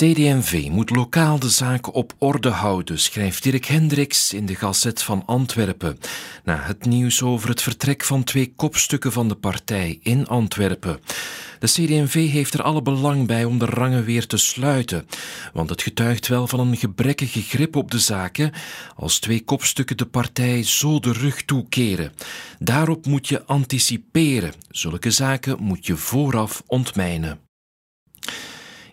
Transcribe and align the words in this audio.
CD&V 0.00 0.68
moet 0.70 0.90
lokaal 0.90 1.38
de 1.38 1.48
zaken 1.48 1.92
op 1.92 2.12
orde 2.18 2.48
houden, 2.48 2.98
schrijft 2.98 3.42
Dirk 3.42 3.64
Hendricks 3.64 4.32
in 4.32 4.46
de 4.46 4.54
Gazet 4.54 5.02
van 5.02 5.22
Antwerpen. 5.26 5.98
Na 6.44 6.56
het 6.62 6.84
nieuws 6.84 7.22
over 7.22 7.48
het 7.48 7.62
vertrek 7.62 8.04
van 8.04 8.24
twee 8.24 8.52
kopstukken 8.56 9.12
van 9.12 9.28
de 9.28 9.34
partij 9.34 9.98
in 10.02 10.26
Antwerpen. 10.26 11.00
De 11.58 11.66
CD&V 11.66 12.30
heeft 12.30 12.54
er 12.54 12.62
alle 12.62 12.82
belang 12.82 13.26
bij 13.26 13.44
om 13.44 13.58
de 13.58 13.64
rangen 13.64 14.04
weer 14.04 14.26
te 14.26 14.36
sluiten, 14.36 15.06
want 15.52 15.70
het 15.70 15.82
getuigt 15.82 16.28
wel 16.28 16.46
van 16.46 16.60
een 16.60 16.76
gebrekkige 16.76 17.42
grip 17.42 17.76
op 17.76 17.90
de 17.90 17.98
zaken 17.98 18.52
als 18.96 19.18
twee 19.18 19.44
kopstukken 19.44 19.96
de 19.96 20.06
partij 20.06 20.62
zo 20.62 21.00
de 21.00 21.12
rug 21.12 21.44
toekeren. 21.44 22.12
Daarop 22.58 23.06
moet 23.06 23.28
je 23.28 23.44
anticiperen. 23.46 24.52
Zulke 24.70 25.10
zaken 25.10 25.56
moet 25.62 25.86
je 25.86 25.96
vooraf 25.96 26.62
ontmijnen. 26.66 27.49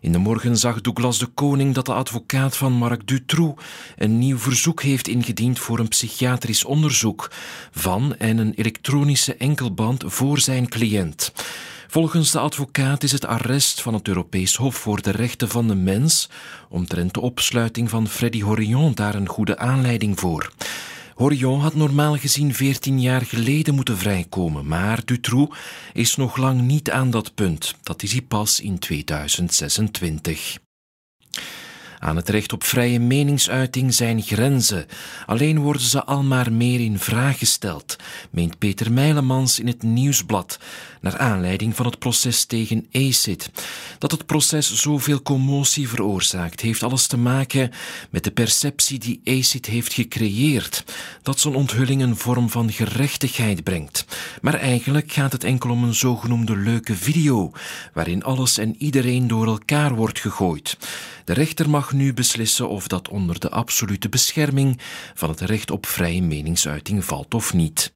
In 0.07 0.13
de 0.13 0.19
morgen 0.19 0.57
zag 0.57 0.81
Douglas 0.81 1.19
de 1.19 1.25
Koning 1.25 1.73
dat 1.73 1.85
de 1.85 1.93
advocaat 1.93 2.57
van 2.57 2.73
Marc 2.73 3.07
Dutroux 3.07 3.63
een 3.97 4.17
nieuw 4.17 4.37
verzoek 4.37 4.81
heeft 4.81 5.07
ingediend 5.07 5.59
voor 5.59 5.79
een 5.79 5.87
psychiatrisch 5.87 6.65
onderzoek 6.65 7.31
van 7.71 8.15
en 8.15 8.37
een 8.37 8.53
elektronische 8.53 9.35
enkelband 9.35 10.03
voor 10.05 10.39
zijn 10.39 10.69
cliënt. 10.69 11.31
Volgens 11.87 12.31
de 12.31 12.39
advocaat 12.39 13.03
is 13.03 13.11
het 13.11 13.25
arrest 13.25 13.81
van 13.81 13.93
het 13.93 14.07
Europees 14.07 14.55
Hof 14.55 14.75
voor 14.75 15.01
de 15.01 15.11
Rechten 15.11 15.49
van 15.49 15.67
de 15.67 15.75
Mens 15.75 16.29
omtrent 16.69 17.13
de 17.13 17.21
opsluiting 17.21 17.89
van 17.89 18.07
Freddy 18.07 18.41
Horion 18.41 18.93
daar 18.93 19.15
een 19.15 19.29
goede 19.29 19.57
aanleiding 19.57 20.19
voor. 20.19 20.51
Horion 21.17 21.59
had 21.59 21.75
normaal 21.75 22.17
gezien 22.17 22.53
14 22.53 23.01
jaar 23.01 23.21
geleden 23.21 23.75
moeten 23.75 23.97
vrijkomen, 23.97 24.67
maar 24.67 25.05
Dutroux 25.05 25.57
is 25.93 26.15
nog 26.15 26.37
lang 26.37 26.61
niet 26.61 26.91
aan 26.91 27.11
dat 27.11 27.35
punt. 27.35 27.75
Dat 27.83 28.03
is 28.03 28.11
hij 28.11 28.21
pas 28.21 28.59
in 28.59 28.79
2026. 28.79 30.57
Aan 31.99 32.15
het 32.15 32.29
recht 32.29 32.53
op 32.53 32.63
vrije 32.63 32.99
meningsuiting 32.99 33.93
zijn 33.93 34.21
grenzen. 34.21 34.85
Alleen 35.25 35.59
worden 35.59 35.81
ze 35.81 36.03
al 36.03 36.23
maar 36.23 36.51
meer 36.51 36.79
in 36.79 36.99
vraag 36.99 37.37
gesteld, 37.37 37.95
meent 38.29 38.57
Peter 38.57 38.91
Meilemans 38.91 39.59
in 39.59 39.67
het 39.67 39.83
Nieuwsblad, 39.83 40.59
naar 41.01 41.17
aanleiding 41.17 41.75
van 41.75 41.85
het 41.85 41.99
proces 41.99 42.45
tegen 42.45 42.87
ACID. 42.91 43.49
Dat 43.97 44.11
het 44.11 44.25
proces 44.25 44.73
zoveel 44.73 45.21
commotie 45.21 45.89
veroorzaakt, 45.89 46.61
heeft 46.61 46.83
alles 46.83 47.07
te 47.07 47.17
maken 47.17 47.71
met 48.09 48.23
de 48.23 48.31
perceptie 48.31 48.99
die 48.99 49.21
ACID 49.25 49.65
heeft 49.65 49.93
gecreëerd, 49.93 50.83
dat 51.21 51.39
zo'n 51.39 51.55
onthulling 51.55 52.01
een 52.01 52.17
vorm 52.17 52.49
van 52.49 52.71
gerechtigheid 52.71 53.63
brengt. 53.63 54.05
Maar 54.41 54.53
eigenlijk 54.53 55.11
gaat 55.11 55.31
het 55.31 55.43
enkel 55.43 55.69
om 55.69 55.83
een 55.83 55.95
zogenoemde 55.95 56.55
leuke 56.55 56.95
video, 56.95 57.51
waarin 57.93 58.23
alles 58.23 58.57
en 58.57 58.75
iedereen 58.77 59.27
door 59.27 59.47
elkaar 59.47 59.95
wordt 59.95 60.19
gegooid. 60.19 60.77
De 61.25 61.33
rechter 61.33 61.69
mag 61.69 61.93
nu 61.93 62.13
beslissen 62.13 62.69
of 62.69 62.87
dat 62.87 63.09
onder 63.09 63.39
de 63.39 63.49
absolute 63.49 64.09
bescherming 64.09 64.79
van 65.13 65.29
het 65.29 65.41
recht 65.41 65.71
op 65.71 65.85
vrije 65.85 66.21
meningsuiting 66.21 67.05
valt 67.05 67.33
of 67.33 67.53
niet. 67.53 67.95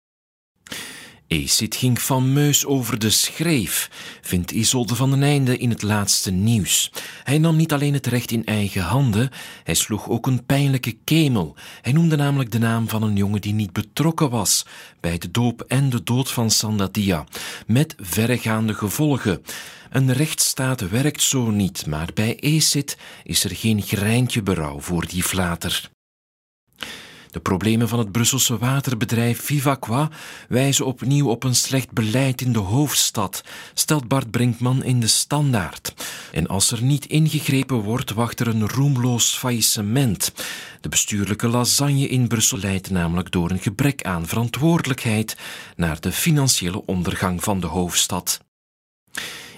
Acid 1.32 1.76
ging 1.76 2.00
fameus 2.00 2.66
over 2.66 3.00
de 3.00 3.10
schreef, 3.10 3.90
vindt 4.22 4.52
Isolde 4.52 4.96
van 4.96 5.10
den 5.10 5.24
Einde 5.24 5.58
in 5.58 5.70
het 5.70 5.82
laatste 5.82 6.32
nieuws. 6.32 6.92
Hij 7.24 7.38
nam 7.38 7.56
niet 7.56 7.74
alleen 7.74 7.94
het 7.94 8.08
recht 8.08 8.32
in 8.32 8.46
eigen 8.46 8.82
handen, 8.82 9.30
hij 9.64 9.74
sloeg 9.74 10.09
ook 10.09 10.28
een 10.28 10.46
pijnlijke 10.46 10.92
kemel. 11.04 11.56
Hij 11.82 11.92
noemde 11.92 12.16
namelijk 12.16 12.52
de 12.52 12.59
naam 12.59 12.90
van 12.90 13.04
een 13.04 13.16
jongen 13.16 13.42
die 13.42 13.54
niet 13.54 13.74
betrokken 13.74 14.30
was 14.30 14.66
bij 15.00 15.18
de 15.18 15.32
doop 15.32 15.62
en 15.62 15.90
de 15.90 16.04
dood 16.04 16.32
van 16.32 16.52
Sandatia, 16.52 17.26
met 17.68 17.96
verregaande 18.00 18.74
gevolgen. 18.74 19.42
Een 19.90 20.14
rechtsstaat 20.14 20.90
werkt 20.90 21.22
zo 21.22 21.50
niet, 21.50 21.86
maar 21.86 22.09
bij 22.14 22.40
ECIT 22.40 22.98
is 23.24 23.44
er 23.44 23.56
geen 23.56 23.82
greintje 23.82 24.44
berouw 24.44 24.80
voor 24.80 25.08
die 25.08 25.24
flater. 25.24 25.92
De 27.32 27.40
problemen 27.40 27.90
van 27.90 28.00
het 28.00 28.12
Brusselse 28.12 28.58
waterbedrijf 28.58 29.42
Vivaqua 29.42 30.10
wijzen 30.50 30.86
opnieuw 30.86 31.30
op 31.30 31.44
een 31.44 31.56
slecht 31.56 31.92
beleid 31.92 32.42
in 32.42 32.53
de 32.53 32.59
hoofdstad, 32.59 33.44
stelt 33.74 34.08
Bart 34.08 34.31
Brinkman 34.31 34.84
in 34.84 35.00
de 35.00 35.08
Standaard. 35.08 35.94
En 36.31 36.47
als 36.47 36.72
er 36.72 36.84
niet 36.84 37.06
ingegrepen 37.06 37.78
wordt, 37.78 38.12
wacht 38.12 38.40
er 38.40 38.47
een 38.47 38.68
roemloos 38.68 39.38
faillissement. 39.38 40.34
De 40.81 40.90
bestuurlijke 40.90 41.47
lasagne 41.47 42.08
in 42.08 42.28
Brussel 42.28 42.58
leidt 42.58 42.90
namelijk 42.90 43.31
door 43.31 43.52
een 43.52 43.59
gebrek 43.59 44.03
aan 44.03 44.28
verantwoordelijkheid 44.28 45.38
naar 45.75 46.00
de 46.00 46.12
financiële 46.12 46.86
ondergang 46.86 47.44
van 47.44 47.59
de 47.59 47.68
hoofdstad. 47.68 48.40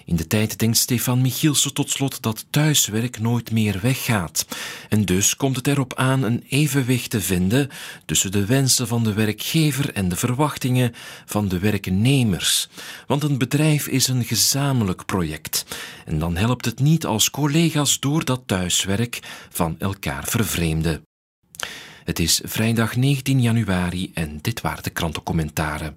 In 0.05 0.15
de 0.15 0.27
tijd 0.27 0.59
denkt 0.59 0.77
Stefan 0.77 1.21
Michielsen 1.21 1.73
tot 1.73 1.89
slot 1.89 2.21
dat 2.21 2.45
thuiswerk 2.49 3.19
nooit 3.19 3.51
meer 3.51 3.79
weggaat. 3.81 4.45
En 4.93 5.05
dus 5.05 5.35
komt 5.35 5.55
het 5.55 5.67
erop 5.67 5.93
aan 5.93 6.23
een 6.23 6.43
evenwicht 6.49 7.09
te 7.09 7.21
vinden 7.21 7.69
tussen 8.05 8.31
de 8.31 8.45
wensen 8.45 8.87
van 8.87 9.03
de 9.03 9.13
werkgever 9.13 9.93
en 9.93 10.09
de 10.09 10.15
verwachtingen 10.15 10.93
van 11.25 11.47
de 11.47 11.59
werknemers. 11.59 12.69
Want 13.07 13.23
een 13.23 13.37
bedrijf 13.37 13.87
is 13.87 14.07
een 14.07 14.23
gezamenlijk 14.23 15.05
project. 15.05 15.65
En 16.05 16.19
dan 16.19 16.35
helpt 16.35 16.65
het 16.65 16.79
niet 16.79 17.05
als 17.05 17.29
collega's 17.29 17.99
door 17.99 18.25
dat 18.25 18.41
thuiswerk 18.45 19.19
van 19.49 19.75
elkaar 19.79 20.23
vervreemden. 20.27 21.01
Het 22.03 22.19
is 22.19 22.41
vrijdag 22.43 22.95
19 22.95 23.41
januari 23.41 24.11
en 24.13 24.39
dit 24.41 24.61
waren 24.61 24.83
de 24.83 24.89
krantencommentaren. 24.89 25.91